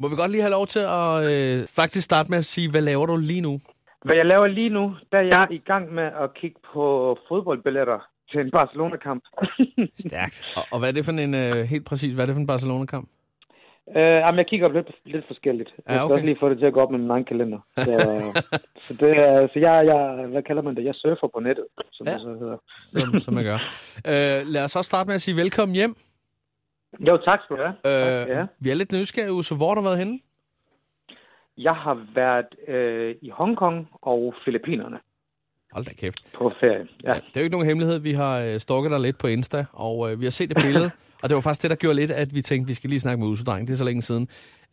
[0.00, 2.80] Må vi godt lige have lov til at øh, faktisk starte med at sige, hvad
[2.80, 3.60] laver du lige nu?
[4.04, 6.82] Hvad jeg laver lige nu, der er jeg i gang med at kigge på
[7.28, 7.98] fodboldbilletter
[8.30, 9.22] til en Barcelona-kamp.
[10.06, 10.36] Stærkt.
[10.56, 12.46] Og, og hvad er det for en, øh, helt præcis, hvad er det for en
[12.46, 13.08] Barcelona-kamp?
[13.86, 15.70] Uh, jamen, jeg kigger lidt, lidt forskelligt.
[15.76, 16.14] Jeg Ja, skal okay.
[16.14, 17.58] også lige få det til at gå op med min egen kalender.
[17.86, 17.92] Så,
[18.86, 20.84] så, det er, så jeg, jeg, hvad kalder man det?
[20.84, 22.12] Jeg surfer på nettet, som Ja.
[22.12, 22.58] det så hedder.
[22.92, 23.58] Som, som jeg gør.
[24.12, 25.94] Øh, lad os så starte med at sige velkommen hjem.
[26.98, 27.74] Jo, tak skal du have.
[28.22, 28.46] Øh, ja.
[28.58, 30.18] Vi er lidt nysgerrige, så hvor har du været henne?
[31.58, 34.98] Jeg har været øh, i Hongkong og Filippinerne
[35.72, 36.20] Hold da kæft.
[36.38, 36.86] på ferie.
[37.04, 37.08] Ja.
[37.08, 37.98] Ja, det er jo ikke nogen hemmelighed.
[37.98, 40.90] Vi har øh, stalket dig lidt på Insta, og øh, vi har set et billede.
[41.22, 43.20] og det var faktisk det, der gjorde lidt, at vi tænkte, vi skal lige snakke
[43.20, 43.66] med Usudreng.
[43.68, 44.28] Det er så længe siden.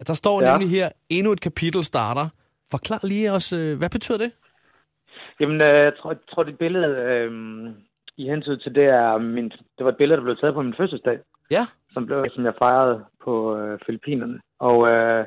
[0.08, 0.42] Der står.
[0.42, 0.52] Ja.
[0.52, 2.28] nemlig her, endnu et kapitel starter.
[2.72, 4.32] Forklar lige os, øh, hvad betyder det?
[5.40, 7.32] Jamen, øh, jeg tror, jeg tror det billede, øh,
[8.18, 10.74] i hensyn til det, er min, det var et billede, der blev taget på min
[10.78, 11.18] fødselsdag,
[11.52, 11.66] Ja.
[11.98, 14.40] Som, blev, som jeg fejrede på øh, Filippinerne.
[14.60, 15.26] Og øh,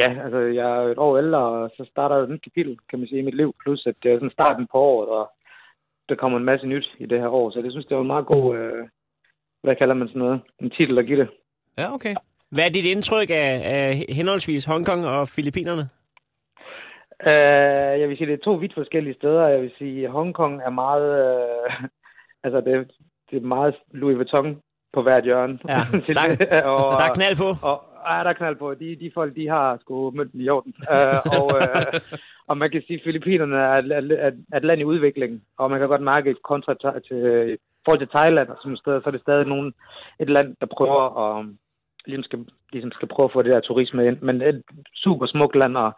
[0.00, 3.08] ja, altså, jeg er et år ældre, og så starter et nyt kapitel, kan man
[3.08, 3.54] sige, i mit liv.
[3.62, 5.24] Plus, at det er sådan starten på året, og
[6.08, 7.50] der kommer en masse nyt i det her år.
[7.50, 8.88] Så det synes jeg var en meget god, øh,
[9.62, 11.28] hvad kalder man sådan noget, en titel at give det.
[11.78, 12.14] Ja, okay.
[12.50, 15.84] Hvad er dit indtryk af, af henholdsvis Hongkong og Filippinerne?
[17.26, 19.48] Uh, jeg vil sige, det er to vidt forskellige steder.
[19.48, 21.08] Jeg vil sige, Hongkong er meget...
[21.24, 21.84] Uh,
[22.44, 22.90] altså, det,
[23.30, 24.62] det er meget Louis Vuitton
[24.98, 25.58] på hvert hjørne.
[25.68, 25.80] Ja,
[26.18, 27.48] der- og, Der er knald på.
[27.70, 27.76] Og,
[28.08, 28.74] ja, der er knald på.
[28.74, 30.74] De, de folk, de har sgu mønten i orden.
[30.94, 32.00] Uh, og, uh,
[32.50, 35.42] og man kan sige, at Filippinerne er, et- er et land i udvikling.
[35.58, 36.74] Og man kan godt mærke et kontra
[37.08, 37.18] til,
[37.54, 39.74] i forhold til Thailand og nogle steder, så er det stadig nogen,
[40.20, 41.02] et land, der prøver
[41.38, 41.46] at
[42.06, 42.38] ligesom skal,
[42.72, 44.18] ligesom skal prøve at få det der turisme ind.
[44.20, 44.62] Men et
[44.94, 45.92] super smukt land og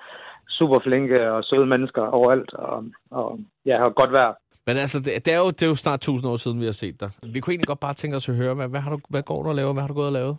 [0.48, 2.52] super flinke og søde mennesker overalt.
[2.54, 4.34] Og, og ja, og godt vejr.
[4.70, 6.78] Men altså, det, det, er jo, det er jo snart 1000 år siden, vi har
[6.82, 7.10] set dig.
[7.34, 9.42] Vi kunne egentlig godt bare tænke os at høre, hvad, hvad, har du, hvad går
[9.42, 9.72] du og laver?
[9.72, 10.36] Hvad har du gået og lavet?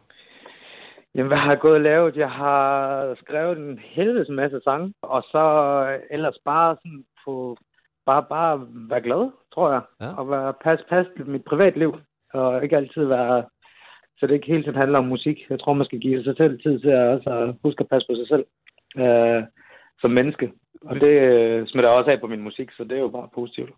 [1.16, 2.16] Jamen, hvad har jeg gået og lavet?
[2.16, 2.56] Jeg har
[3.24, 5.44] skrevet en helvedes masse sange, og så
[6.12, 7.58] ellers bare sådan på,
[8.06, 9.24] bare, bare være glad,
[9.54, 9.82] tror jeg.
[10.02, 10.10] Ja.
[10.20, 11.92] Og være, passe, passe mit privatliv,
[12.34, 13.44] og ikke altid være,
[14.18, 15.38] så det ikke hele tiden handler om musik.
[15.50, 18.16] Jeg tror, man skal give sig selv tid til at også huske at passe på
[18.16, 18.46] sig selv
[19.04, 19.44] øh,
[20.02, 20.52] som menneske.
[20.86, 23.70] Og det øh, smitter også af på min musik, så det er jo bare positivt.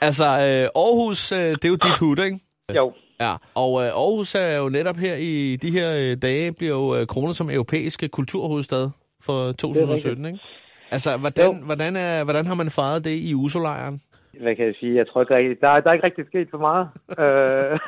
[0.00, 2.38] Altså, øh, Aarhus, øh, det er jo dit hud, ikke?
[2.76, 6.72] Jo, Ja, og øh, Aarhus er jo netop her i de her øh, dage, bliver
[6.78, 8.90] jo øh, kronet som europæiske kulturhovedstad
[9.26, 10.38] for 2017, ikke?
[10.90, 11.64] Altså, hvordan, Jo.
[11.64, 14.00] hvordan, er, hvordan har man fejret det i Usolejren?
[14.40, 14.94] hvad kan jeg sige?
[14.96, 16.86] Jeg tror ikke rigtig, der, er- der er ikke rigtig sket for meget.
[17.22, 17.78] Øh,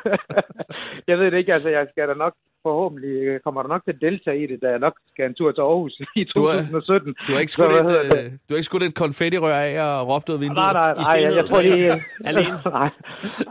[1.09, 2.33] jeg ved det ikke, altså jeg skal da nok
[2.67, 5.35] forhåbentlig, jeg kommer der nok til at deltage i det, da jeg nok skal en
[5.39, 7.15] tur til Aarhus i Du er- 2017.
[7.27, 10.29] Du har ikke skudt, et, øh, du har ikke skudt et konfettirør af og råbt
[10.29, 10.57] ud af vinduet?
[10.65, 11.91] Nej, nej, I nej, jeg, jeg, tror lige...
[12.29, 12.55] Alene?
[12.79, 12.89] nej,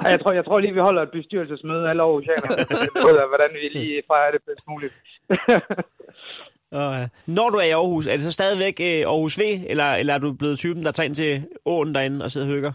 [0.02, 4.02] nej, jeg tror, jeg tror lige, vi holder et bestyrelsesmøde alle Aarhusianerne, hvordan vi lige
[4.12, 4.94] fejrer det bedst muligt.
[6.78, 7.02] Øh,
[7.38, 9.42] når du er i Aarhus, er det så stadigvæk øh, Aarhus V,
[9.72, 11.32] eller, eller er du blevet typen, der tager ind til
[11.66, 12.72] åen derinde og sidder og hygger?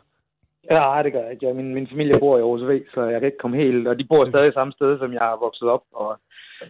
[0.71, 1.47] Ja, nej, det gør jeg ikke.
[1.47, 3.87] Ja, min, min familie bor i Aarhus V, så jeg kan ikke komme helt...
[3.87, 5.83] Og de bor stadig samme sted, som jeg er vokset op.
[5.93, 6.19] Og,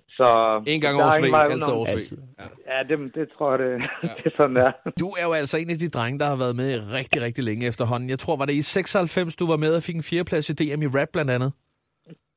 [0.10, 0.28] så
[0.68, 1.68] En gang Aarhus V, altid.
[1.68, 2.18] Aarhus V.
[2.72, 3.82] Ja, det, det tror jeg, det,
[4.18, 4.72] det er sådan, der.
[5.00, 7.68] Du er jo altså en af de drenge, der har været med rigtig, rigtig længe
[7.68, 8.10] efterhånden.
[8.10, 10.82] Jeg tror, var det i 96, du var med og fik en fjerdeplads i DM
[10.82, 11.52] i rap blandt andet?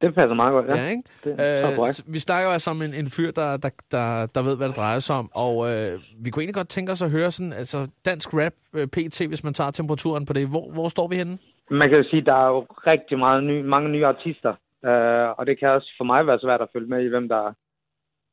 [0.02, 0.82] Det passer meget godt, ja.
[0.82, 1.02] Ja, ikke?
[1.24, 4.56] Det Øh, vi snakker jo altså om en, en fyr, der, der, der, der ved,
[4.56, 7.30] hvad det drejer sig om, og øh, vi kunne egentlig godt tænke os at høre
[7.30, 10.48] sådan, altså dansk rap, øh, PT, hvis man tager temperaturen på det.
[10.48, 11.38] Hvor, hvor står vi henne?
[11.70, 15.28] Man kan jo sige, at der er jo rigtig meget ny, mange nye artister, øh,
[15.38, 17.52] og det kan også for mig være svært at følge med i, hvem der,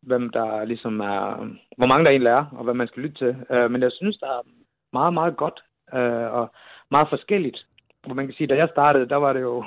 [0.02, 3.36] hvem der ligesom er, hvor mange der egentlig er, og hvad man skal lytte til.
[3.50, 4.42] Øh, men jeg synes, der er
[4.94, 6.52] meget, meget godt, øh, og
[6.92, 7.66] meget forskelligt.
[8.06, 9.64] Hvor man kan sige, da jeg startede, der var det jo,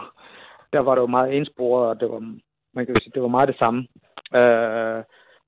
[0.73, 2.21] der var det jo meget ensporet, og det var,
[2.75, 3.81] man kan sige, det var meget det samme.
[4.35, 5.03] Øh,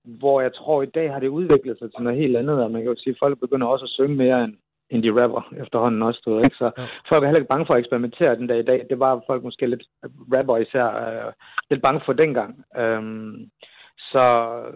[0.04, 2.82] hvor jeg tror, i dag har det udviklet sig til noget helt andet, og man
[2.82, 4.54] kan jo sige, at folk begynder også at synge mere, end,
[4.90, 6.56] end de rapper efterhånden også, du ved, ikke?
[6.56, 6.82] Så Ja.
[7.08, 8.86] folk er heller ikke bange for at eksperimentere den dag i dag.
[8.90, 9.82] Det var folk måske lidt,
[10.34, 11.32] rapper især, øh,
[11.70, 12.64] lidt bange for dengang.
[12.76, 13.50] Øhm,
[13.98, 14.24] så,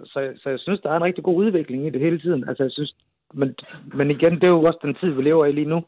[0.05, 2.49] så, så jeg synes, der er en rigtig god udvikling i det hele tiden.
[2.49, 2.95] Altså, jeg synes,
[3.35, 3.55] men,
[3.95, 5.83] men igen, det er jo også den tid, vi lever i lige nu.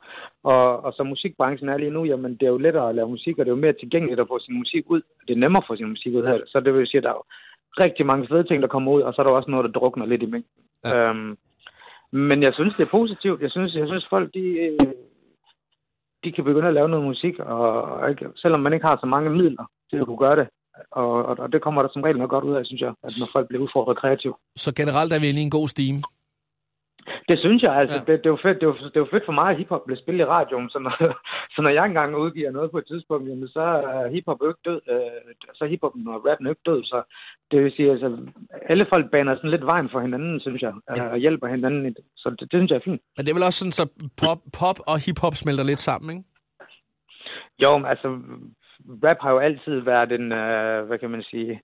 [0.45, 3.39] Og, og som musikbranchen er lige nu, jamen det er jo lettere at lave musik,
[3.39, 5.03] og det er jo mere tilgængeligt at få sin musik ud.
[5.29, 6.39] Det er nemmere at få sin musik ud her.
[6.47, 7.23] Så det vil sige, at der er jo
[7.85, 10.06] rigtig mange fede ting, der kommer ud, og så er der også noget, der drukner
[10.06, 10.62] lidt i mængden.
[10.85, 11.09] Ja.
[11.11, 11.37] Øhm,
[12.12, 13.41] men jeg synes, det er positivt.
[13.41, 14.87] Jeg synes, jeg synes folk, de, øh,
[16.25, 19.07] de kan begynde at lave noget musik, og, og ikke, selvom man ikke har så
[19.07, 20.49] mange midler til at kunne gøre det.
[20.91, 23.12] Og, og, og det kommer der som regel noget godt ud af, synes jeg, at
[23.21, 24.37] når folk bliver udfordret kreativt.
[24.57, 25.99] Så generelt er vi inde i en god stime?
[27.29, 27.97] Det synes jeg, altså.
[27.97, 28.12] Ja.
[28.12, 29.57] Det, det, er jo fedt, det, er jo, det er jo fedt for mig, at
[29.57, 30.71] hiphop bliver spillet i radioen.
[30.71, 30.95] Så når,
[31.55, 33.65] så når jeg engang udgiver noget på et tidspunkt, jamen, så
[33.95, 34.81] er hiphop jo ikke død.
[34.93, 36.85] Øh, så er hiphop og rappen ikke død.
[36.85, 36.99] Så
[37.51, 38.09] det vil sige, altså,
[38.71, 40.73] alle folk baner sådan lidt vejen for hinanden, synes jeg.
[40.97, 41.09] Ja.
[41.12, 41.97] Og hjælper hinanden.
[42.17, 43.03] Så det, det, synes jeg er fint.
[43.17, 43.85] Men det er vel også sådan, så
[44.23, 46.25] pop, pop og hiphop smelter lidt sammen, ikke?
[47.62, 48.09] Jo, altså,
[49.05, 51.61] rap har jo altid været en, øh, hvad kan man sige,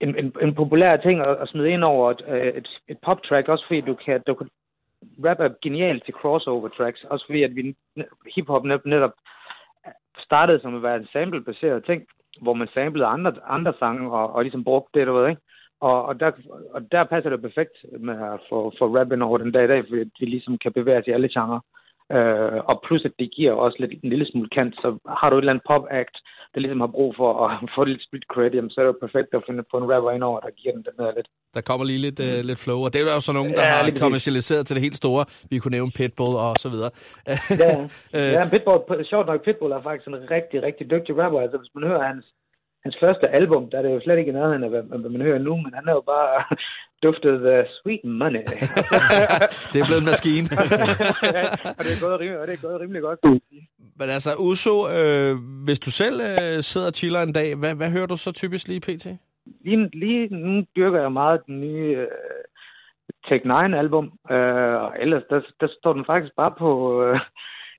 [0.00, 3.48] en, en, en populær ting at, at smide ind over et, øh, et, et pop-track,
[3.48, 4.48] også fordi du kan, du kan
[5.24, 7.74] rap er genialt til crossover tracks, også fordi at vi
[8.34, 9.12] hiphop netop
[10.18, 12.06] startede som at være en sample-baseret ting,
[12.42, 15.42] hvor man samlede andre, andre sange og, og ligesom brugte det, du ved, ikke?
[15.80, 16.30] Og, og, der,
[16.70, 19.84] og der passer det perfekt med at få, få rappen over den dag i dag,
[19.88, 21.60] fordi vi ligesom kan bevæge os i alle genrer.
[22.12, 25.36] Øh, og plus at det giver også lidt, en lille smule kant, så har du
[25.36, 26.16] et eller andet pop-act,
[26.54, 29.04] der ligesom har brug for at få lidt split credit, jamen, så er det jo
[29.06, 31.28] perfekt at finde på en rapper ind over, der giver den den der lidt.
[31.56, 33.74] Der kommer lige lidt, uh, lidt flow, og det er jo så nogen, der ja,
[33.74, 35.24] har kommercialiseret til det helt store.
[35.50, 36.90] Vi kunne nævne Pitbull og så videre.
[37.62, 37.72] ja,
[38.36, 38.80] ja Pitbull,
[39.12, 41.40] sjovt nok, Pitbull er faktisk en rigtig, rigtig dygtig rapper.
[41.40, 42.24] Altså, hvis man hører hans,
[42.84, 45.38] hans første album, der er det jo slet ikke noget af, hvad, hvad man hører
[45.48, 46.56] nu, men han er jo bare
[47.06, 48.44] duftet uh, sweet money.
[49.72, 50.48] det er blevet en maskine.
[51.36, 51.44] ja,
[51.78, 53.20] og det er gået rimelig, og det er gået rimelig godt.
[53.98, 57.90] Men altså, Uso, øh, hvis du selv øh, sidder og chiller en dag, hvad, hvad
[57.90, 59.06] hører du så typisk lige pt?
[59.64, 62.06] Lige, lige nu dyrker jeg meget den nye øh,
[63.28, 66.68] Tech 9-album, øh, og ellers der, der står den faktisk bare på...
[67.04, 67.20] Øh,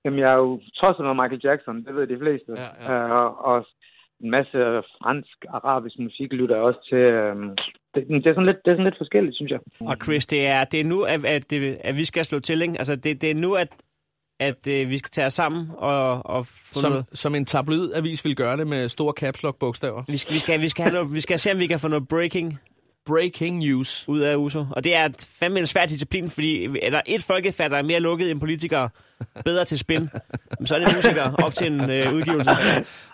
[0.06, 2.52] jamen, jeg er jo trods noget Michael Jackson, det ved de fleste.
[2.58, 3.06] Ja, ja.
[3.06, 3.66] Øh, og, og
[4.24, 4.58] en masse
[5.02, 6.98] fransk, arabisk musik lytter jeg også til.
[6.98, 7.36] Øh,
[7.94, 9.60] det, det, er sådan lidt, det er sådan lidt forskelligt, synes jeg.
[9.82, 12.62] Og Chris, det er, det er nu, at, at, det, at vi skal slå til,
[12.62, 12.78] ikke?
[12.78, 13.70] Altså, det, det er nu, at,
[14.40, 17.06] at øh, vi skal tage os sammen og, og få som, noget...
[17.14, 20.04] Som en tabloidavis vil gøre det med store caps lock bogstaver.
[20.08, 21.88] Vi skal, vi, skal, vi, skal have noget, vi skal se, om vi kan få
[21.88, 22.60] noget breaking
[23.06, 24.66] breaking news ud af USO.
[24.72, 25.10] Og det er
[25.40, 28.90] fandme en svær disciplin, fordi er der et folkefærd, der er mere lukket end politikere,
[29.46, 30.10] bedre til spin,
[30.66, 32.52] så er det musikere op til en øh, udgivelse.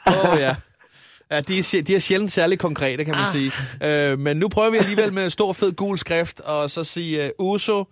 [0.08, 0.56] Åh oh, ja.
[1.32, 3.32] Ja, de er, de er sjældent særlig konkrete, kan man ah.
[3.32, 3.52] sige.
[4.14, 7.52] Uh, men nu prøver vi alligevel med stor fed gul skrift, og så sige, uh,
[7.52, 7.84] Uso,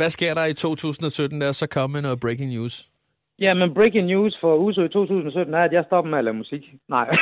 [0.00, 1.40] hvad sker der i 2017?
[1.40, 2.74] Der er så kommet noget breaking news.
[3.44, 6.34] Ja, men breaking news for Uso i 2017 er, at jeg stopper med at lave
[6.34, 6.62] musik.
[6.88, 7.06] Nej.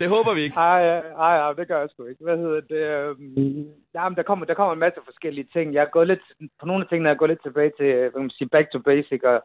[0.00, 0.56] det håber vi ikke.
[0.56, 0.80] Ej,
[1.26, 2.24] ej, ej, det gør jeg sgu ikke.
[2.24, 2.84] Hvad hedder det?
[3.10, 5.74] Um, jamen, der kommer, der kommer en masse forskellige ting.
[5.74, 6.24] Jeg er gået lidt,
[6.60, 8.78] på nogle af tingene er jeg gået lidt tilbage til, hvad man sige, back to
[8.78, 9.38] basic, og,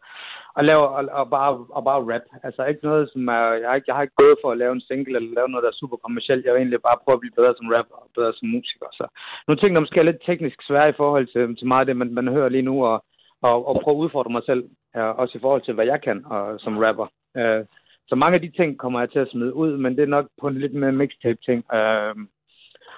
[0.57, 2.25] og, lave, og, og, bare, og bare rap.
[2.43, 4.73] Altså ikke noget, som er, jeg har, ikke, jeg har ikke gået for at lave
[4.73, 6.45] en single, eller lave noget, der er super kommercielt.
[6.45, 8.89] Jeg vil egentlig bare prøve at blive bedre som rapper, og bedre som musiker.
[8.99, 9.05] Så
[9.47, 11.97] nogle ting, der måske er lidt teknisk svære i forhold til, til meget af det,
[11.97, 13.05] man, man hører lige nu, og
[13.41, 14.63] og, og prøve at udfordre mig selv,
[14.95, 17.07] ja, også i forhold til, hvad jeg kan og, som rapper.
[17.39, 17.61] Uh,
[18.09, 20.27] så mange af de ting kommer jeg til at smide ud, men det er nok
[20.41, 21.65] på en lidt mere mixtape-ting.
[21.73, 22.15] Uh, øh,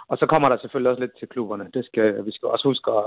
[0.09, 1.69] og så kommer der selvfølgelig også lidt til klubberne.
[1.73, 3.03] Det skal, vi skal også huske at,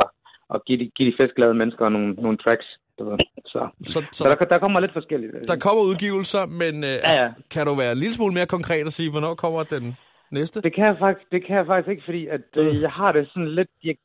[0.55, 2.67] at give, de, give de festglade mennesker nogle, nogle tracks.
[3.00, 3.17] Så,
[3.47, 5.32] så, så, så der, der kommer lidt forskelligt.
[5.49, 7.26] Der kommer udgivelser, men uh, ja, ja.
[7.26, 9.97] Altså, kan du være en lille smule mere konkret og sige, hvornår kommer den
[10.31, 10.62] næste?
[10.67, 13.29] Det kan jeg faktisk, det kan jeg faktisk ikke, fordi at, øh, jeg har det
[13.32, 13.70] sådan lidt...
[13.85, 13.97] Jeg,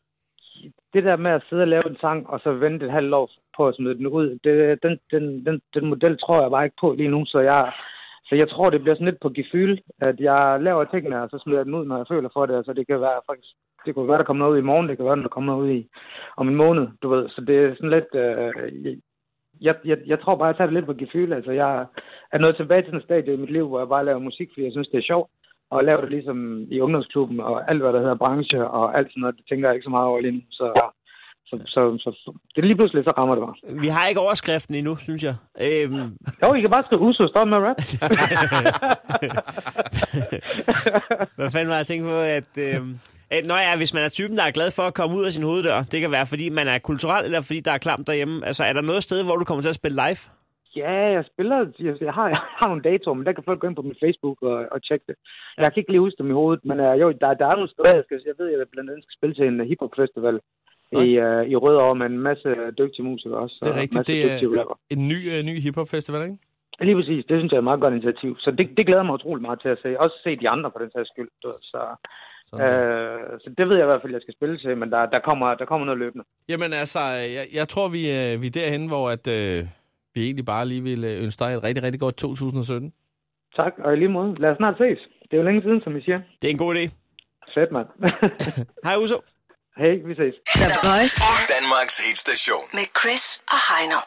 [0.93, 3.29] det der med at sidde og lave en sang, og så vente et halvt år
[3.57, 6.81] på at smide den ud, det, den, den, den, den model tror jeg bare ikke
[6.81, 7.71] på lige nu, så jeg,
[8.27, 11.37] så jeg tror, det bliver sådan lidt på gefyl, at jeg laver tingene, og så
[11.43, 12.55] smider jeg den ud, når jeg føler for det.
[12.55, 13.51] Altså, det kan være faktisk,
[13.85, 15.65] det kunne være, der kommer noget ud i morgen, det kan være, der kommer noget
[15.65, 15.87] ud i
[16.37, 17.29] om en måned, du ved.
[17.29, 18.97] Så det er sådan lidt, øh,
[19.61, 21.33] jeg, jeg, jeg tror bare, jeg tager det lidt på gefyl.
[21.33, 21.85] Altså, jeg
[22.31, 24.65] er nået tilbage til en stadie i mit liv, hvor jeg bare laver musik, fordi
[24.65, 25.29] jeg synes, det er sjovt.
[25.69, 29.21] Og laver det ligesom i ungdomsklubben, og alt, hvad der hedder branche, og alt sådan
[29.21, 30.41] noget, det tænker jeg ikke så meget over lige nu.
[30.51, 30.91] Så
[31.47, 33.55] så, så, så, så det er lige pludselig, så rammer det bare.
[33.81, 35.35] Vi har ikke overskriften endnu, synes jeg.
[35.61, 36.17] Øhm...
[36.41, 37.75] Jo, I kan bare skrive Uso, stop med rap.
[41.37, 42.57] Hvad fanden var jeg tænkt på, at...
[42.57, 42.99] Øhm...
[43.31, 45.43] Nå ja, hvis man er typen, der er glad for at komme ud af sin
[45.43, 48.45] hoveddør, det kan være, fordi man er kulturel, eller fordi der er klamt derhjemme.
[48.45, 50.21] Altså, er der noget sted, hvor du kommer til at spille live?
[50.75, 51.57] Ja, jeg spiller,
[52.07, 54.37] jeg har, jeg har nogle datoer, men der kan folk gå ind på min Facebook
[54.41, 55.15] og, og tjekke det.
[55.57, 57.73] Jeg kan ikke lige huske dem i hovedet, men uh, jo, der, der er nogle
[57.73, 60.35] steder, jeg, skal, jeg ved, jeg blandt andet skal spille til en hiphop festival
[61.03, 63.55] i, uh, i Rødovre med en masse dygtige musikere også.
[63.63, 66.37] Det er rigtigt, det er en ny, uh, ny hiphop-festival, ikke?
[66.87, 68.31] Lige præcis, det synes jeg er et meget godt initiativ.
[68.43, 69.99] Så det, det glæder mig utrolig meget til at se.
[69.99, 71.29] Også se de andre på den sags skyld.
[71.41, 71.51] Så,
[72.63, 75.19] øh, så det ved jeg i hvert fald, jeg skal spille til, men der, der,
[75.19, 76.25] kommer, der kommer noget løbende.
[76.49, 76.99] Jamen altså,
[77.37, 79.63] jeg, jeg tror, vi, øh, vi er derhen, hvor at, øh,
[80.13, 82.93] vi egentlig bare lige vil ønske dig et rigtig, rigtig godt 2017.
[83.55, 84.33] Tak, og i lige måde.
[84.41, 84.99] Lad os snart ses.
[85.27, 86.19] Det er jo længe siden, som I siger.
[86.41, 86.83] Det er en god idé.
[87.53, 87.87] Fedt, mand.
[88.85, 89.17] Hej, Uso.
[89.77, 90.35] Hej, vi ses.
[90.61, 93.99] The Voice er Danmarks hitstation med Chris og Heino.